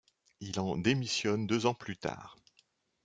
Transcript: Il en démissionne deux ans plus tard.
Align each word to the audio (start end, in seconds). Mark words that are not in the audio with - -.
Il 0.39 0.59
en 0.59 0.77
démissionne 0.77 1.45
deux 1.45 1.67
ans 1.67 1.75
plus 1.75 1.95
tard. 1.95 2.39